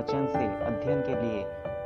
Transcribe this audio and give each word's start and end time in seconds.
वचन 0.00 0.26
से 0.26 0.44
अध्ययन 0.66 1.00
के 1.00 1.14
लिए 1.14 1.40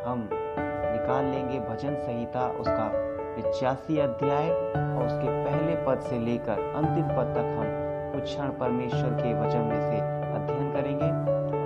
हम 0.06 0.28
निकाल 0.32 1.24
लेंगे 1.24 1.58
भजन 1.60 1.94
संहिता, 1.94 2.46
उसका 2.48 2.90
पिचासी 3.36 3.98
अध्याय 3.98 4.50
और 4.50 5.06
उसके 5.06 5.28
पहले 5.44 5.74
पद 5.86 6.00
से 6.00 6.18
लेकर 6.18 6.52
अंतिम 6.52 7.08
पद 7.08 7.32
तक 7.34 7.48
हम 7.58 7.72
कुछ 8.12 8.22
क्षण 8.22 8.48
परमेश्वर 8.48 9.10
के 9.10 9.32
वचन 9.40 9.58
में 9.58 9.80
से 9.80 9.98
अध्ययन 10.34 10.72
करेंगे। 10.72 11.08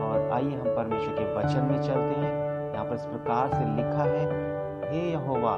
और 0.00 0.30
आइए 0.32 0.56
हम 0.56 0.76
परमेश्वर 0.76 1.14
के 1.14 1.34
वचन 1.34 1.68
में 1.70 1.82
चलते 1.82 2.20
हैं। 2.20 2.32
यहाँ 2.72 2.84
पर 2.84 2.94
इस 2.94 3.04
प्रकार 3.04 3.48
से 3.48 3.64
लिखा 3.76 4.04
है, 4.04 4.24
हे 4.90 5.12
यहोवा, 5.12 5.56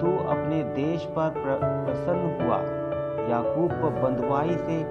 तू 0.00 0.16
अपने 0.28 0.62
देश 0.62 1.04
पर 1.04 1.28
प्रसन्न 1.36 2.42
हुआ, 2.42 2.58
याकूब 3.28 3.72
को 3.72 3.90
से 4.56 4.82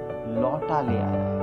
लौटा 0.42 0.82
ले 0.82 0.98
आया 0.98 1.06
है। 1.06 1.39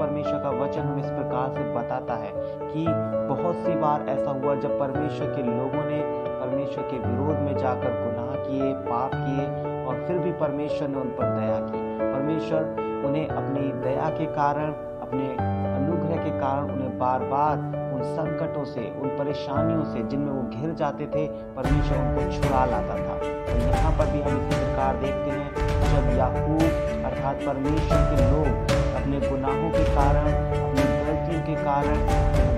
परमेश्वर 0.00 0.38
का 0.38 0.50
वचन 0.50 0.80
हमें 0.80 1.02
इस 1.02 1.10
प्रकार 1.10 1.52
से 1.54 1.62
बताता 1.74 2.14
है 2.14 2.32
कि 2.36 2.84
बहुत 3.28 3.56
सी 3.56 3.74
बार 3.74 4.08
ऐसा 4.08 4.30
हुआ 4.30 4.54
जब 4.54 4.78
परमेश्वर 4.78 5.26
के 5.26 5.42
लोगों 5.42 5.84
ने 5.90 6.00
परमेश्वर 6.40 6.82
के 6.82 6.98
विरोध 6.98 7.38
में 7.38 7.56
जाकर 7.56 7.92
गुनाह 8.00 8.34
किए, 8.44 8.72
पाप 8.86 9.10
किए 9.14 9.46
और 9.84 10.04
फिर 10.06 10.18
भी 10.18 10.32
परमेश्वर 10.32 10.88
ने 10.88 11.00
उन 11.00 11.08
पर 11.10 11.34
दया 11.40 11.58
की। 11.60 11.82
परमेश्वर 12.00 12.88
उन्हें 13.06 13.28
अपनी 13.28 13.60
दया 13.82 14.08
के 14.10 14.26
कारण, 14.32 14.72
अपने 15.02 15.28
अनुग्रह 15.74 16.24
के 16.24 16.30
कारण 16.40 16.70
उन्हें 16.70 16.98
बार 16.98 17.24
बार 17.24 17.58
उन 17.94 18.02
संकटों 18.02 18.64
से, 18.64 18.80
उन 19.00 19.08
परेशानियों 19.08 19.84
से, 19.84 20.02
जिनमें 20.02 20.32
वो 20.32 20.42
घिर 20.60 20.74
जाते 20.74 21.06
थे, 21.06 21.26
परमेश्वर 21.56 21.98
उनको 21.98 22.32
छुड़ा 22.32 22.64
लाता 22.64 22.96
था। 22.96 23.18
तो 23.18 23.58
यहाँ 23.68 23.92
पर 23.98 24.12
भी 24.12 24.20
हम 24.22 24.36
इसी 24.38 24.64
प्रकार 24.64 24.96
देखते 24.96 25.30
हैं, 25.30 25.48
जब 25.92 26.18
याकूब 26.18 26.62
अर्थात 27.04 27.36
परमेश्वर 27.36 28.04
के 28.10 28.30
लोग 28.30 28.69
अपने 29.10 29.28
गुनाहों 29.28 29.70
के 29.70 29.84
कारण, 29.94 30.26
अपनी 30.56 30.82
गलतियों 31.04 31.40
के 31.46 31.54
कारण 31.62 31.96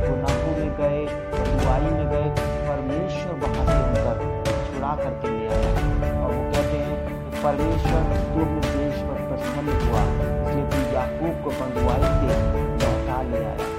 गुनाहों 0.00 0.50
में 0.56 0.72
गए, 0.80 0.98
बुराई 1.32 1.88
में 1.92 2.08
गए, 2.10 2.26
परमेश्वर 2.66 3.38
वहाँ 3.42 3.64
से 3.68 3.76
उनकर 3.84 4.16
छुड़ा 4.66 4.90
करके 4.96 5.30
ले 5.30 5.46
आया। 5.48 5.70
और 6.18 6.34
वो 6.34 6.42
कहते 6.52 6.76
हैं 6.84 6.98
परमेश्वर, 7.38 8.12
तू 8.34 8.44
देश 8.68 9.00
पर 9.06 9.24
प्रसन्न 9.30 9.78
हुआ, 9.80 10.02
इसलिए 10.44 10.66
तू 10.74 10.82
याकूब 10.94 11.42
को 11.44 11.56
बंधुआई 11.62 12.04
से 12.20 12.36
लौटा 12.84 13.22
ले 13.30 13.44
आया। 13.44 13.70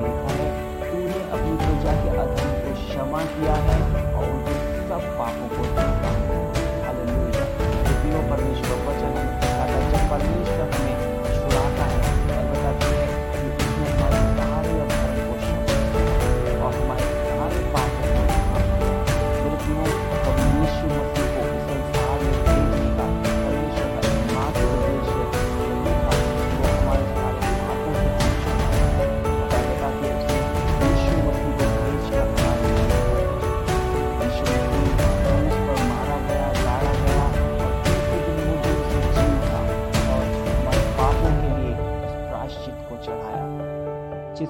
लिखा 0.00 0.32
है, 0.38 0.48
तूने 0.88 1.20
अपनी 1.36 1.54
प्रजा 1.64 1.98
के 2.02 2.16
अधर्म 2.24 2.56
को 2.62 2.74
क्षमा 2.80 3.24
किया 3.34 3.58
है 3.68 3.80
और 4.14 4.30
उनके 4.30 4.56
सब 4.88 5.12
पापों 5.20 5.48
को 5.56 5.91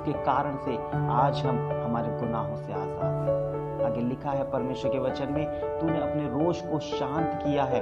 जिसके 0.02 0.24
कारण 0.24 0.56
से 0.56 0.76
आज 1.10 1.46
हम 1.46 1.56
हमारे 1.84 2.08
गुनाहों 2.18 2.56
से 2.56 2.72
आज़ाद 2.72 3.28
हैं। 3.28 3.84
आगे 3.84 4.00
लिखा 4.00 4.30
है 4.30 4.50
परमेश्वर 4.50 4.90
के 4.90 4.98
वचन 4.98 5.32
में, 5.32 5.78
तूने 5.80 6.00
अपने 6.00 6.28
रोष 6.28 6.60
को 6.60 6.78
शांत 6.78 7.40
किया 7.42 7.64
है 7.64 7.80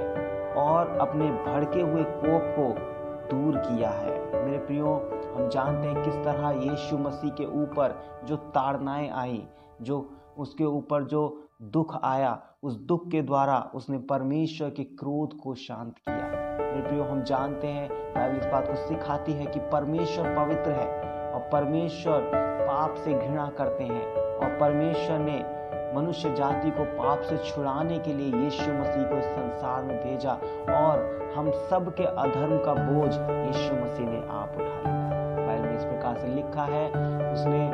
और 0.55 0.97
अपने 0.97 1.25
भड़के 1.25 1.81
हुए 1.81 2.03
कोप 2.03 2.53
को 2.59 2.67
दूर 3.31 3.57
किया 3.57 3.89
है। 3.89 4.45
मेरे 4.45 4.57
प्रियो, 4.57 4.93
हम 5.35 5.49
जानते 5.49 5.87
हैं 5.87 6.03
किस 6.03 6.15
तरह 6.15 6.49
यीशु 6.49 6.97
मसीह 6.97 7.31
के 7.31 7.45
ऊपर 7.45 7.95
जो 8.25 8.35
ताड़नाएँ 8.35 9.09
आई, 9.09 9.47
जो 9.81 10.09
उसके 10.37 10.63
ऊपर 10.63 11.03
जो 11.03 11.49
दुख 11.61 11.99
आया, 12.03 12.39
उस 12.63 12.75
दुख 12.75 13.07
के 13.07 13.21
द्वारा 13.21 13.71
उसने 13.75 13.97
परमेश्वर 13.97 14.69
के 14.69 14.83
क्रोध 14.83 15.37
को 15.39 15.55
शांत 15.55 15.97
किया। 15.97 16.15
मेरे 16.15 16.87
प्रियो, 16.87 17.03
हम 17.03 17.23
जानते 17.23 17.67
हैं, 17.67 17.89
बाइबल 17.89 18.37
इस 18.37 18.45
बात 18.45 18.67
को 18.67 18.75
सिखाती 18.75 19.31
है 19.31 19.45
कि 19.45 19.59
परमेश्वर 19.59 20.35
पवित्र 20.35 20.71
है। 20.71 21.20
और 21.33 21.49
परमेश्वर 21.51 22.29
पाप 22.35 22.95
से 22.95 23.13
घृणा 23.13 23.51
करते 23.57 23.83
हैं 23.83 24.05
और 24.13 24.57
परमेश्वर 24.59 25.19
ने 25.19 25.39
मनुष्य 25.95 26.29
जाति 26.35 26.71
को 26.71 26.83
पाप 26.97 27.21
से 27.21 27.37
छुड़ाने 27.37 27.99
के 27.99 28.13
लिए 28.13 28.43
यीशु 28.43 28.71
मसीह 28.71 29.03
को 29.03 29.17
इस 29.17 29.25
संसार 29.25 29.83
में 29.83 29.97
भेजा 29.97 30.33
और 30.75 31.33
हम 31.35 31.51
सब 31.69 31.93
के 31.95 32.03
अधर्म 32.03 32.57
का 32.57 32.73
बोझ 32.73 33.11
यीशु 33.13 33.75
मसीह 33.75 34.09
ने 34.09 34.21
आप 34.29 34.55
उठा 34.55 34.77
लिया। 34.79 35.45
बाइबल 35.47 35.67
में 35.67 35.77
इस 35.77 35.83
प्रकार 35.83 36.17
से 36.19 36.27
लिखा 36.27 36.63
है, 36.63 36.87
उसने 37.33 37.65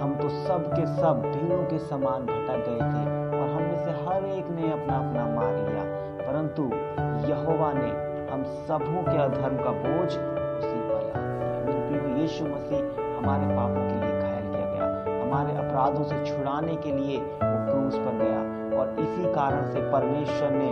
हम 0.00 0.14
तो 0.14 0.28
सब 0.28 0.66
के 0.72 0.86
सब 0.86 1.22
भीड़ों 1.22 1.62
के 1.64 1.78
समान 1.78 2.26
भटक 2.26 2.64
गए 2.68 2.78
थे 2.78 3.04
और 3.38 3.48
हम 3.50 3.62
में 3.62 3.84
से 3.84 3.90
हर 4.04 4.24
एक 4.24 4.50
ने 4.50 4.72
अपना 4.72 4.96
अपना 4.96 5.26
मार 5.34 5.54
लिया। 5.56 5.84
परंतु 6.22 6.62
यहोवा 7.30 7.72
ने 7.72 7.90
हम 8.32 8.44
सबों 8.66 9.02
के 9.02 9.16
अधर्म 9.22 9.56
का 9.56 9.70
बोझ 9.84 10.12
यीशु 12.20 12.44
मसीह 12.44 12.80
हमारे 13.18 13.46
पापों 13.56 13.82
के 13.82 13.94
लिए 13.94 14.20
घायल 14.20 14.46
किया 14.46 14.66
गया, 14.66 14.86
हमारे 15.22 15.56
अपराधों 15.58 16.04
से 16.04 16.16
छुड़ाने 16.26 16.74
के 16.76 16.92
लिए 16.92 17.18
वो 17.18 17.56
क्रूस 17.68 17.94
पर 17.96 18.18
गया 18.18 18.40
और 18.78 18.96
इसी 19.00 19.32
कारण 19.34 19.70
से 19.72 19.80
परमेश्वर 19.92 20.50
ने 20.52 20.70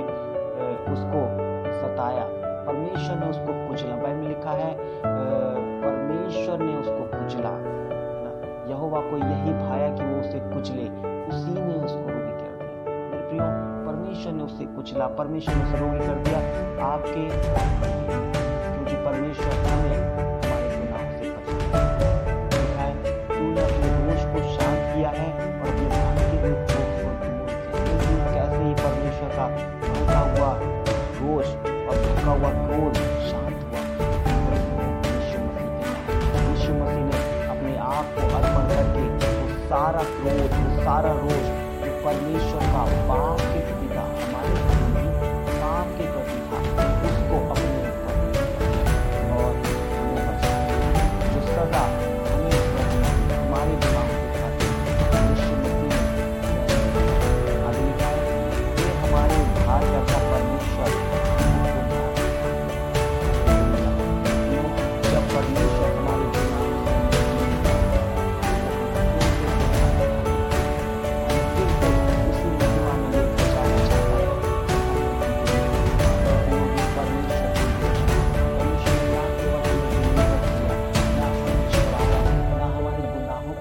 उसको 0.93 1.23
सताया। 1.79 2.27
परमेश्वर 2.67 3.17
ने 3.17 3.27
उसको 3.27 3.53
कुचला। 3.69 3.97
बाइबल 3.97 4.17
में 4.17 4.29
लिखा 4.29 4.51
है 4.53 4.75
परमेश्वर 5.05 6.59
ने 6.59 6.75
उसको 6.77 7.03
कुचला। 7.17 7.53
यहोवा 8.71 9.01
को 9.01 9.17
यही 9.19 9.53
भाया 9.55 9.89
कि 9.97 10.05
वो 10.05 10.21
उसे 10.21 10.41
कुचले। 10.53 10.87
उसी 11.29 11.55
ने 11.55 11.75
उसको 11.87 12.09
रोगी 12.09 12.35
कर 12.35 12.53
दिया। 12.59 12.95
मेरे 13.11 13.23
प्रियो, 13.29 13.45
परमेश्वर 13.87 14.33
ने 14.33 14.45
उसे 14.45 14.65
कुचला। 14.77 15.07
परमेश्वर 15.19 15.55
ने 15.55 15.65
उसे 15.65 15.79
रोगी 15.79 16.07
कर 16.07 16.23
दिया। 16.25 16.39
आपके, 16.87 17.29
क्योंकि 18.69 18.97
परमेश्वर 19.05 19.53
हमें 19.67 20.18
भड़का 32.29 32.41
हुआ 32.41 32.51
क्रोध 32.67 32.95
शांत 33.29 33.61
हुआ 33.65 33.81
यीशु 36.49 36.73
मसीह 36.75 37.05
ने 37.05 37.21
अपने 37.49 37.77
आप 37.79 38.13
को 38.15 38.27
अर्पण 38.37 38.69
करके 38.69 39.05
सारा 39.69 40.03
क्रोध, 40.11 40.53
सारा 40.85 41.13
रोष 41.13 41.49
परमेश्वर 42.05 42.67
का 42.75 42.85
बाप 43.09 43.41
के 43.41 43.68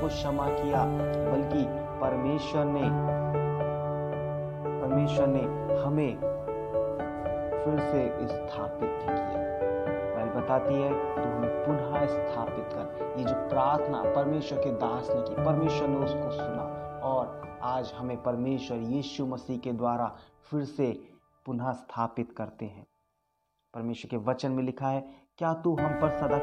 क्षमा 0.08 0.48
किया, 0.50 0.86
बल्कि 1.32 1.66
परमेश्वर 2.02 2.66
ने 2.66 2.90
परमेश्वर 4.82 5.28
ने 5.28 5.42
हमें 5.82 6.16
फिर 7.64 7.80
से 7.80 8.28
स्थापित 8.28 8.90
किया। 8.90 9.16
बाइबल 10.16 10.40
बताती 10.42 10.74
है 10.74 11.16
तो 11.16 11.22
हमें 11.22 11.66
पुनः 11.66 12.06
स्थापित 12.06 12.66
कर। 12.74 13.16
ये 13.18 13.24
जो 13.24 13.34
प्रार्थना 13.34 14.04
परमेश्वर 14.04 14.60
के 14.60 14.72
दास 14.72 15.10
ने 15.10 15.22
की, 15.22 15.44
परमेश्वर 15.46 15.88
ने 15.88 15.98
उसको 15.98 16.30
सुना, 16.32 16.64
और 17.04 17.58
आज 17.62 17.94
हमें 17.98 18.24
परमेश्वर 18.24 18.78
यीशु 18.78 19.26
मसीह 19.26 19.58
के 19.58 19.72
द्वारा 19.72 20.12
फिर 20.52 20.64
से 20.64 21.00
पुनः 21.46 21.72
स्थापित 21.72 22.32
करते 22.32 22.66
हैं। 22.66 22.88
परमेश्वर 23.74 24.10
के 24.10 24.18
वचन 24.18 24.52
में 24.52 24.64
लिखा 24.64 24.88
है, 24.88 25.08
क्या 25.38 25.54
तू 25.54 25.76
हम 25.76 26.00
पर 26.02 26.10
सदा 26.10 26.38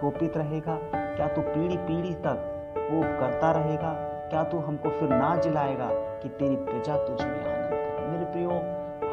कोपित 0.00 0.36
रहेगा? 0.36 0.78
क्या 0.94 1.28
तू 1.28 1.40
पीढ़ी 1.40 1.76
पीढ़ी 1.76 2.14
तक 2.14 2.50
वो 2.90 3.02
करता 3.20 3.50
रहेगा। 3.50 3.92
क्या 4.30 4.44
तू 4.44 4.58
हमको 4.58 4.90
फिर 4.90 5.08
ना 5.08 5.36
जिलाएगा 5.36 5.88
कि 5.92 6.28
तेरी 6.28 6.56
प्रजा 6.56 6.96
तुझ 6.96 7.22
में 7.22 7.44
आनंद 7.44 7.70
करे? 7.70 8.06
मेरे 8.06 8.24
प्रियो, 8.24 8.50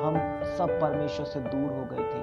हम 0.03 0.41
सब 0.57 0.79
परमेश्वर 0.81 1.25
से 1.25 1.39
दूर 1.39 1.71
हो 1.71 1.85
गए 1.91 2.03
थे। 2.03 2.19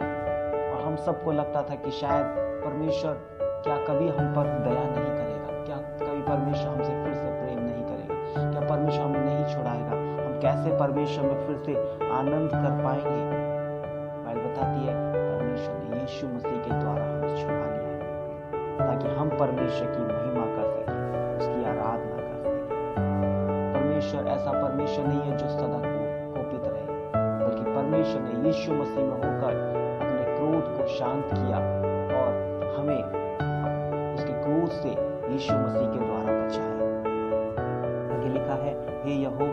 और 0.73 0.83
हम 0.87 0.97
सबको 0.97 1.33
लगता 1.33 1.63
था 1.63 1.75
कि 1.75 1.91
शायद 1.91 2.27
परमेश्वर 2.65 3.21
क्या 3.43 3.77
कभी 3.77 4.09
हम 4.09 4.35
पर 4.35 4.43
दया 4.43 4.85
नहीं 4.85 5.13
करेगा। 5.13 5.65
क्या 5.65 5.77
कभी 5.77 6.23
परमेश्वर 6.23 6.69
हमसे 6.69 7.05
फिर 7.05 7.15
से 7.15 7.29
प्रेम 7.43 7.59
नहीं 7.59 7.85
करेगा? 7.85 8.51
क्या 8.51 8.69
परमेश्वर 8.69 9.05
हमें 9.05 9.21
नहीं 9.21 9.57
छुड़ाएगा? 9.57 10.25
हम 10.25 10.41
कैसे 10.41 10.79
परमेश्वर 10.79 11.25
में 11.25 11.47
फिर 11.47 11.57
से 11.57 11.75
आनंद 12.11 12.51
कर 12.51 12.85
पाएँगे? 12.85 13.49
बाइबल 14.25 14.41
बताती 14.41 14.87
है, 14.87 14.95
परमेश्वर 15.39 15.75
ने 15.75 16.01
यीशु 16.01 16.27
मसीह 16.27 16.61
के 16.61 16.71
द्वारा 16.71 17.05
हमें 17.05 17.43
छुड़ा 17.43 17.67
लिया 17.67 17.93
है 17.95 18.09
ताकि 18.79 19.09
हम 19.15 19.29
परमेश्वर 19.29 19.87
की 19.87 20.03
महिमा 20.03 20.48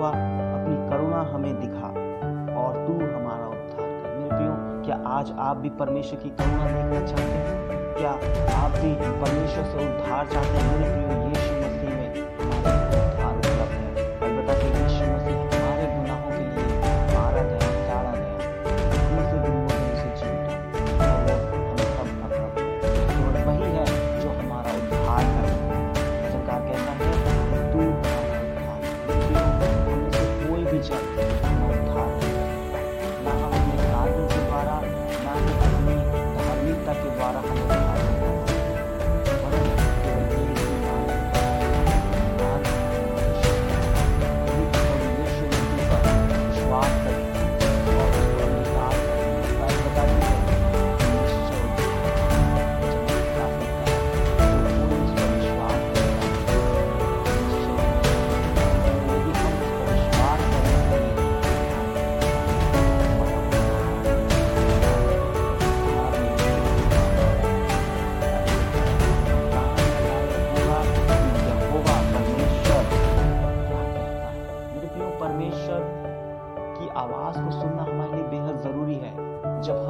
यहोवा 0.06 0.62
अपनी 0.62 0.90
करुणा 0.90 1.22
हमें 1.34 1.62
दिखा 1.62 1.88
और 2.62 2.88
तू 2.88 2.94
हमारा 2.94 3.48
उद्धार 3.48 3.78
कर। 3.78 4.18
मेरे 4.18 4.36
प्रियो, 4.36 4.84
क्या 4.86 5.10
आज 5.10 5.32
आप 5.32 5.58
भी 5.58 5.70
परमेश्वर 5.70 6.20
की 6.20 6.30
करुणा 6.30 6.66
देखना 6.66 7.08
चाहते 7.08 7.32
हैं? 7.32 7.76
क्या 7.98 8.12
आप 8.58 8.72
भी 8.72 8.96
परमेश्वर 8.96 9.64
से 9.64 9.78
उद्धार 9.78 10.28
चाहते 10.28 10.50
हैं? 10.50 10.80
मेरे 10.80 10.94
प्रियो 10.94 11.30
यीशु 11.30 11.45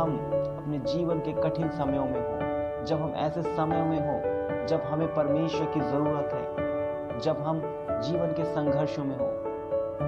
हम 0.06 0.18
अपने 0.58 0.80
जीवन 0.80 1.20
के 1.20 1.34
कठिन 1.34 1.70
समयों 1.70 2.06
में 2.06 2.20
हो, 2.20 2.86
जब 2.86 3.02
हम 3.02 3.14
ऐसे 3.16 3.42
समय 3.42 3.82
में 3.84 4.00
हो, 4.00 4.36
जब 4.68 4.82
हमें 4.82 5.14
परमेश्वर 5.16 5.66
की 5.66 5.80
ज़रूरत 5.80 6.30
है, 6.34 7.20
जब 7.20 7.38
हम 7.38 7.62
जीवन 8.02 8.34
के 8.34 8.46
संघर्षों 8.46 9.04
में 9.04 9.18
हो। 9.18 9.26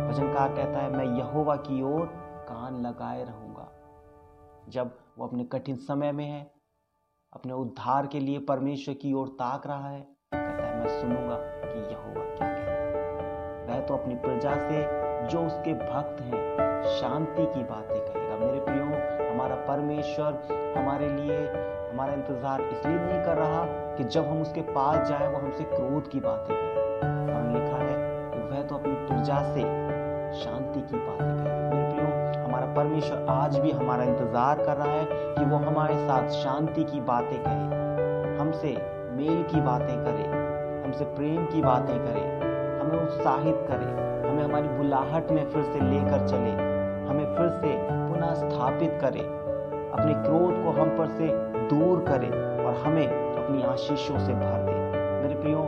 भजनकार 0.07 0.53
कहता 0.53 0.79
है, 0.79 0.97
मैं 0.97 1.05
यहोवा 1.05 1.55
की 1.55 1.81
ओर 1.81 2.05
कान 2.49 2.81
लगाए 2.85 3.23
रहूँगा। 3.23 3.71
जब 4.69 4.91
वो 5.17 5.27
अपने 5.27 5.43
कठिन 5.43 5.75
समय 5.75 6.11
में 6.11 6.25
है, 6.25 6.51
अपने 7.33 7.53
उद्धार 7.53 8.07
के 8.07 8.19
लिए 8.19 8.39
परमेश्वर 8.39 8.95
की 8.95 9.13
ओर 9.13 9.27
ताक 9.27 9.67
रहा 9.67 9.89
है, 9.89 10.01
कहता 10.33 10.67
है, 10.67 10.79
मैं 10.79 11.01
सुनूँगा 11.01 11.35
कि 11.39 11.79
यहोवा 11.79 12.35
क्या 12.35 12.53
कहता 12.53 12.71
है। 12.71 13.65
वह 13.65 13.85
तो 13.85 13.93
अपनी 13.93 14.15
प्रजा 14.15 14.55
से, 14.55 14.83
जो 15.27 15.45
उसके 15.45 15.73
भक्त 15.73 16.21
हैं, 16.21 16.57
शांति 16.99 17.45
की 17.45 17.63
बातें 17.63 17.99
कहेगा। 17.99 18.45
मेरे 18.45 18.59
प्रियो 18.59 18.86
हमारा 19.37 19.55
परमेश्वर 19.65 20.37
हमारे 20.77 21.07
लिए 21.07 21.35
हमारा 21.89 22.13
इंतज़ार 22.13 22.61
इसलिए 22.61 22.95
नहीं 22.95 23.23
कर 23.25 23.35
रहा 23.37 23.59
कि 23.97 24.03
जब 24.05 24.27
हम 24.27 24.41
उसके 24.41 24.61
पास 24.69 25.07
जाएँ, 25.09 25.27
वो 25.27 25.39
हमसे 25.39 25.63
क्रोध 25.63 26.07
की 26.11 26.19
बातें 26.19 26.55
कहें 26.55 27.33
और 27.33 27.43
लिखा 27.51 27.77
है 27.77 27.97
कि 28.31 28.39
वह 28.49 28.63
तो 28.63 28.75
अपनी 28.75 28.93
प्रजा 29.03 29.41
से 29.53 29.65
शांति 30.39 30.81
की 30.81 30.97
बातें 30.97 31.35
प्रियो, 31.35 32.07
हमारा 32.45 32.73
परमेश्वर 32.73 33.25
आज 33.29 33.57
भी 33.57 33.71
हमारा 33.73 34.03
इंतज़ार 34.03 34.63
कर 34.65 34.77
रहा 34.77 34.87
है 34.87 35.05
कि 35.35 35.45
वो 35.45 35.57
हमारे 35.67 35.95
साथ 36.07 36.29
शांति 36.37 36.83
की 36.83 37.01
बातें 37.11 37.37
कहे 37.43 38.39
हमसे 38.39 38.73
मेल 39.17 39.43
की 39.43 39.61
बातें 39.61 39.95
करे, 40.03 40.25
हमसे 40.81 41.05
प्रेम 41.13 41.45
की 41.45 41.61
बातें 41.61 41.97
करे, 41.97 42.25
हमें 42.81 42.97
उत्साहित 42.99 43.63
करे, 43.69 43.93
हमें 44.29 44.43
हमारी 44.43 44.67
बुलाहट 44.77 45.31
में 45.31 45.43
फिर 45.51 45.63
से 45.63 45.79
लेकर 45.85 46.27
चले, 46.27 46.51
हमें 47.09 47.25
फिर 47.37 47.49
से 47.61 47.96
पुनः 48.17 48.33
स्थापित 48.33 48.97
करे। 49.01 49.19
अपने 49.93 50.13
क्रोध 50.13 50.63
को 50.63 50.81
हम 50.81 50.89
पर 50.89 51.07
से 51.07 51.27
दूर 51.67 51.99
करे 51.99 52.27
और 52.65 52.73
हमें 52.73 53.07
अपनी 53.07 53.63
आशीषों 53.63 54.19
से 54.19 54.33
भर 54.33 54.65
दे। 54.65 54.71
मेरे 55.27 55.41
प्रियो 55.41 55.59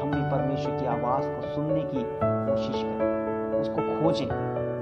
हम 0.00 0.10
भी 0.10 0.30
परमेश्वर 0.30 0.72
की 0.76 0.86
आवाज़ 0.86 1.24
को 1.28 1.42
सुनने 1.42 1.80
की 1.80 2.06
कोशिश 2.22 2.82
करें। 2.82 3.60
उसको 3.60 3.74
खोजें। 3.74 4.28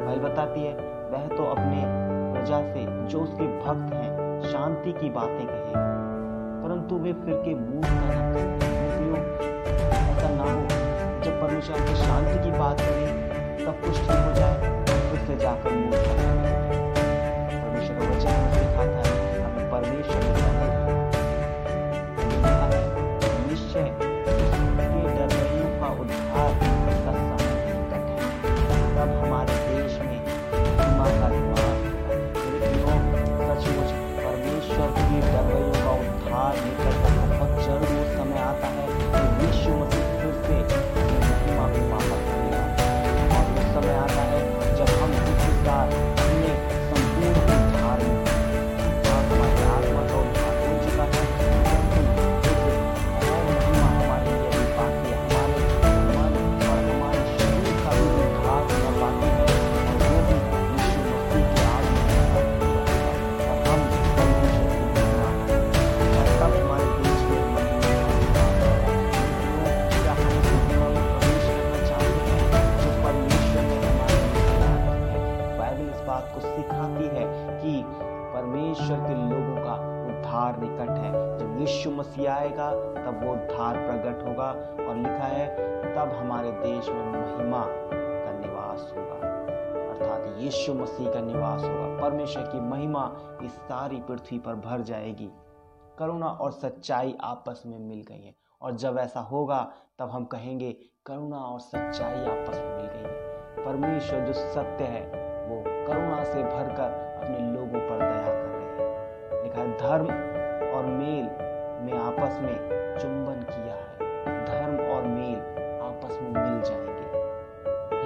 भाई 0.07 0.17
बताती 0.17 0.65
है, 0.65 0.73
वह 1.11 1.37
तो 1.37 1.45
अपने 1.45 1.85
प्रजा 2.33 2.61
से, 2.61 3.07
जो 3.07 3.21
उसके 3.21 3.45
भक्त 3.45 3.95
हैं, 3.95 4.41
शांति 4.41 4.93
की 4.93 5.11
बातें 5.11 5.47
कहे। 5.47 5.73
परंतु 6.65 6.95
वे 6.95 7.13
फिर 7.13 7.35
के 7.35 7.55
ना 7.55 8.33
करें 8.33 9.39
ऐसा 9.91 10.29
ना 10.29 10.43
हो। 10.43 10.61
जब 11.23 11.47
परमेश्वर 11.47 11.81
आपकी 11.81 11.95
शांति 11.95 12.45
की 12.45 12.59
बात 12.59 12.77
करे 12.81 13.07
सब 13.65 13.81
कुछ 13.81 14.01
ठीक 14.01 14.27
हो 14.29 14.33
जाए, 14.33 14.85
फिर 14.85 15.21
से 15.21 15.37
जाकर 15.37 15.71
ना 15.71 15.91
करें 15.91 16.64
है 19.85 20.54
उद्धार 83.33 83.75
प्रकट 83.77 84.29
होगा 84.29 84.51
और 84.89 84.97
लिखा 84.97 85.25
है, 85.25 85.57
तब 85.95 86.09
हमारे 86.09 86.51
देश 86.51 86.89
में 86.89 87.05
महिमा 87.05 87.67
का 87.69 88.39
निवास 88.39 88.95
होगा। 88.97 89.35
अर्थात 89.91 90.35
यीशु 90.39 90.75
मसीह 90.75 91.13
का 91.13 91.21
निवास 91.21 91.65
होगा। 91.65 92.09
परमेश्वर 92.09 92.43
की 92.43 92.61
महिमा 92.61 93.17
इस 93.43 93.53
सारी 93.53 93.97
पृथ्वी 93.97 94.39
पर 94.39 94.55
भर 94.55 94.81
जाएगी। 94.81 95.31
करुणा 95.99 96.27
और 96.27 96.53
सच्चाई 96.53 97.17
आपस 97.21 97.63
में 97.67 97.79
मिल 97.79 98.05
गई 98.09 98.25
है। 98.27 98.35
और 98.63 98.73
जब 98.73 98.97
ऐसा 98.99 99.21
होगा, 99.21 99.73
तब 99.99 100.11
हम 100.11 100.25
कहेंगे, 100.25 100.77
करुणा 101.07 101.37
और 101.37 101.61
सच्चाई 101.61 102.21
आपस 102.21 102.59
में 102.59 102.77
मिल 102.77 102.87
गई 102.87 103.03
है। 103.03 103.15
परमेश्वर 103.65 104.21
जो 104.21 104.33
सत्य 104.33 104.85
है, 104.85 105.07
वो 105.49 105.65
करुणा 105.67 106.25
से 106.25 106.43
भरकर 106.43 107.21
अपने 107.23 107.39
लोगों 107.39 107.89
पर 107.91 107.99
दया 107.99 108.43
कर 108.43 108.49
रहे 108.49 108.89
हैं। 108.89 109.43
लिखा 109.43 109.61
है, 109.61 109.79
धर्म 109.79 110.07
और 110.77 110.87
मेल 110.87 111.44
में 111.85 111.99
आपस 111.99 112.39
में 112.43 112.57
चुंबन 112.99 113.47
किया 113.51 113.75
है। 113.75 114.15
धर्म 114.45 114.91
और 114.91 115.03
मेल 115.03 115.39
आपस 115.83 116.19
में 116.23 116.31
मिल 116.31 116.63
जाएँगे। 116.63 116.95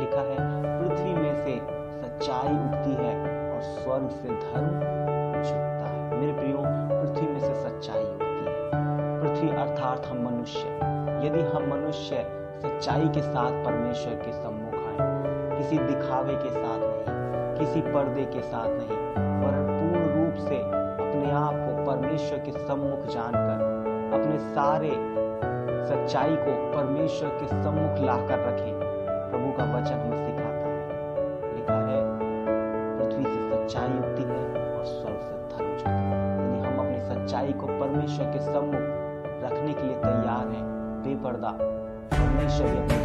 लिखा 0.00 0.20
है, 0.20 0.36
पृथ्वी 0.80 1.14
में 1.14 1.34
से 1.34 1.60
सच्चाई 2.02 2.52
उगती 2.52 3.04
है 3.04 3.14
और 3.54 3.60
स्वर्ग 3.60 4.08
से 4.08 4.28
धर्म 4.28 4.70
झुकता 5.42 5.88
है। 5.88 6.18
मेरे 6.18 6.32
प्रियो, 6.32 6.58
पृथ्वी 6.66 7.32
में 7.32 7.40
से 7.40 7.54
सच्चाई 7.54 8.02
उगती 8.02 8.44
है। 8.44 8.70
पृथ्वी 9.22 9.50
अर्थात 9.50 10.06
हम 10.06 10.30
मनुष्य 10.30 10.68
यदि 11.26 11.40
हम 11.40 11.62
मनुष्य 11.70 12.26
सच्चाई 12.62 13.08
के 13.08 13.22
साथ 13.22 13.64
परमेश्वर 13.64 14.14
के 14.14 14.32
सम्मुख 14.32 14.74
आए, 14.74 14.96
किसी 15.58 15.78
दिखावे 15.78 16.34
के 16.34 16.50
साथ 16.50 16.78
नहीं, 16.78 17.58
किसी 17.58 17.80
पर्दे 17.80 18.24
के 18.24 18.40
साथ 18.40 18.68
नहीं 18.68 18.98
पर 19.18 19.66
पूर्ण 19.80 20.04
रूप 20.04 20.48
से 20.48 20.56
अपने 20.58 21.30
आप 21.30 21.52
को 21.54 21.90
परमेश्वर 21.90 22.38
के 22.38 22.50
सम्मुख 22.50 23.06
जानकर 23.06 23.67
अपने 24.12 24.38
सारे 24.38 24.90
सच्चाई 25.88 26.36
को 26.36 26.76
परमेश्वर 26.76 27.28
के 27.28 27.46
सम्मुख 27.46 28.06
लाकर 28.06 28.38
रखें। 28.38 28.78
प्रभु 29.30 29.52
का 29.52 29.64
वचन 29.64 29.94
हमें 29.94 30.26
सिखाता 30.26 30.68
है। 30.68 31.56
लिखा 31.56 31.74
है, 31.74 32.18
पृथ्वी 32.98 33.24
से 33.24 33.50
सच्चाई 33.50 33.88
उगती 33.88 34.22
है 34.22 34.74
और 34.78 34.84
स्वर्ग 34.84 35.18
से 35.18 35.56
धर्म 35.56 35.76
झुकता 35.76 35.90
है। 35.90 36.48
यदि 36.48 36.68
हम 36.68 36.78
अपनी 36.78 37.00
सच्चाई 37.00 37.52
को 37.52 37.66
परमेश्वर 37.66 38.26
के 38.26 38.38
सम्मुख 38.38 38.98
रखने 39.44 39.72
के 39.72 39.82
लिए 39.82 39.96
तैयार 39.96 40.48
हैं। 40.48 40.64
बेपर्दा, 41.02 41.50
परमेश्वर 42.12 42.97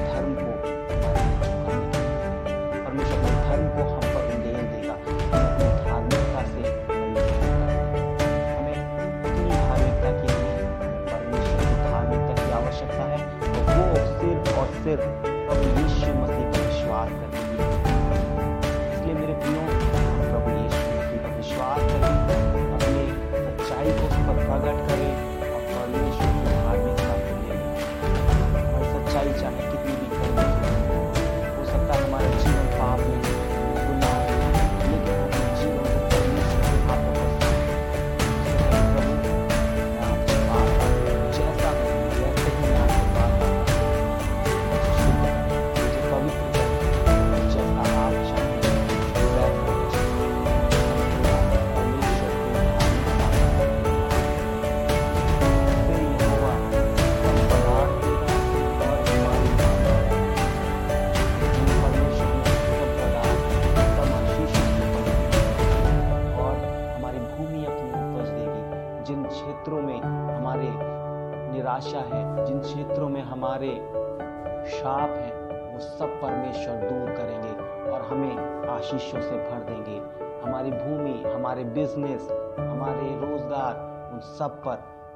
हमें 78.03 78.67
आशीषों 78.69 79.21
से 79.21 79.37
भर 79.37 79.63
देंगे। 79.69 79.97
हमारी 80.45 80.71
भूमि, 80.71 81.33
हमारे 81.35 81.63
बिज़नेस 81.63 82.29
हमारे 82.59 83.15
रोज़गार, 83.25 83.75
उन 84.13 84.19
सब 84.19 84.61
पर 84.63 84.75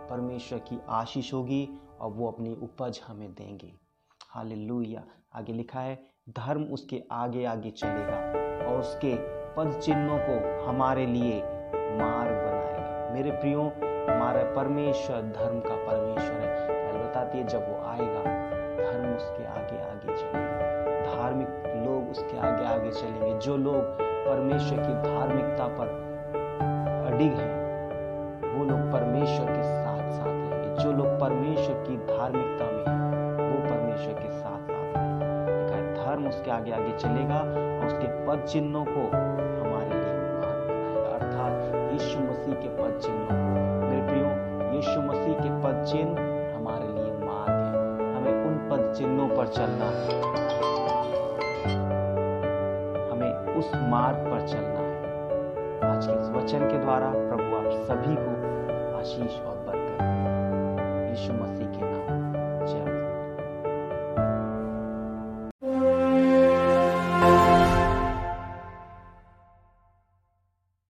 परमेश्वर 0.09 0.59
की 0.59 0.79
आशीष 0.89 1.33
होगी 1.33 1.69
और 1.99 2.11
वो 2.11 2.31
अपनी 2.31 2.55
उपज 2.61 3.01
हमें 3.07 3.33
देंगे। 3.33 3.73
हालेलुया 4.29 5.03
आगे 5.35 5.53
लिखा 5.53 5.79
है, 5.79 5.99
धर्म 6.29 6.63
उसके 6.63 7.03
आगे 7.11 7.45
आगे 7.45 7.69
चलेगा 7.71 8.17
और 8.67 8.79
उसके 8.79 9.15
पद 9.55 9.79
चिन्हों 9.83 10.19
को 10.19 10.65
हमारे 10.67 11.05
लिए 11.05 11.37
मार्ग 11.99 12.31
बनाएगा। 12.31 13.13
मेरे 13.13 13.31
प्रियो, 13.31 13.61
हमारा 14.09 14.43
परमेश्वर 14.55 15.21
धर्म 15.21 15.59
का 15.59 15.75
परमेश्वर 15.75 16.41
है। 16.41 16.77
बताती 17.07 17.37
है 17.37 17.47
जब 17.47 17.69
वो 17.69 17.85
आएगा 17.85 18.36
जो 23.47 23.57
लोग 23.57 23.75
परमेश्वर 24.01 24.77
की 24.77 24.93
धार्मिकता 24.93 25.67
पर 25.67 25.87
अडिग 27.13 27.33
हैं, 27.33 27.53
वो 28.57 28.65
लोग 28.65 28.79
परमेश्वर 28.91 29.45
के 29.45 29.63
साथ 29.63 30.11
साथ 30.11 30.25
रहेंगे 30.25 30.83
जो 30.83 30.91
लोग 30.91 31.07
परमेश्वर 31.07 31.75
की 31.87 31.97
धार्मिकता 31.97 32.65
में 32.65 32.83
हैं, 32.87 33.31
वो 33.33 33.69
परमेश्वर 33.69 34.13
के 34.13 34.29
साथ 34.29 34.59
साथ 34.59 34.97
रहेंगे 34.97 36.03
धर्म 36.03 36.27
उसके 36.27 36.51
आगे 36.51 36.71
आगे 36.71 36.97
चलेगा 36.97 37.35
और 37.35 37.85
उसके 37.85 38.25
पद 38.25 38.45
चिन्हों 38.45 38.85
को 38.85 39.01
हमारे 39.61 39.89
लिए 39.89 40.13
बनाएगा। 40.13 41.15
अर्थात 41.15 41.75
यीशु 41.93 42.19
मसीह 42.19 42.53
के 42.53 42.67
पद 42.67 42.99
चिन्हों 42.99 43.27
को। 43.27 43.87
मेरे 43.87 44.07
प्रियो, 44.07 44.27
यीशु 44.75 45.01
मसीह 45.01 45.33
के 45.33 45.49
पद 45.49 45.85
चिन्ह 45.85 46.21
हमारे 46.55 46.87
लिए 46.87 47.13
मार्ग 47.25 47.51
है। 47.51 48.15
हमें 48.15 48.45
उन 48.45 48.69
पद 48.69 48.93
चिन्हों 48.97 49.29
पर 49.29 49.47
चलना 49.47 49.85
है। 49.85 50.76
उस 53.57 53.71
मार्ग 53.75 54.17
पर 54.17 54.47
चलना 54.47 54.79
है 54.79 54.97
आज 55.89 56.07
के 56.07 56.13
इस 56.21 56.29
वचन 56.29 56.59
के 56.71 56.77
द्वारा 56.77 57.09
प्रभु 57.09 57.55
आप 57.55 57.69
सभी 57.87 58.15
को 58.19 58.31
आशीष 58.97 59.39
और 59.41 59.55
बरकत। 59.67 60.01
यीशु 61.09 61.33
मसीह 61.33 61.56